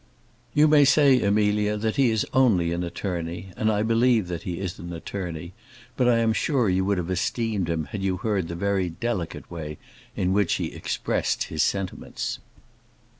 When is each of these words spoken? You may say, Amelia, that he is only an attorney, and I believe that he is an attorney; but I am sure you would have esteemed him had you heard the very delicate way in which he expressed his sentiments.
You 0.55 0.67
may 0.67 0.83
say, 0.83 1.21
Amelia, 1.21 1.77
that 1.77 1.95
he 1.97 2.09
is 2.09 2.25
only 2.33 2.73
an 2.73 2.83
attorney, 2.83 3.49
and 3.55 3.71
I 3.71 3.83
believe 3.83 4.29
that 4.29 4.41
he 4.41 4.57
is 4.59 4.79
an 4.79 4.91
attorney; 4.93 5.53
but 5.95 6.09
I 6.09 6.17
am 6.21 6.33
sure 6.33 6.67
you 6.67 6.83
would 6.85 6.97
have 6.97 7.11
esteemed 7.11 7.69
him 7.69 7.85
had 7.85 8.01
you 8.01 8.17
heard 8.17 8.47
the 8.47 8.55
very 8.55 8.89
delicate 8.89 9.51
way 9.51 9.77
in 10.15 10.33
which 10.33 10.53
he 10.55 10.71
expressed 10.73 11.43
his 11.43 11.61
sentiments. 11.61 12.39